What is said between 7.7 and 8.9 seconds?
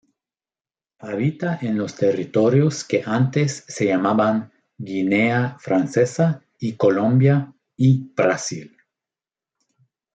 y Brasil.